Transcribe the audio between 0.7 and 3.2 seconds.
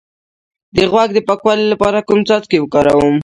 د غوږ د پاکوالي لپاره کوم څاڅکي وکاروم؟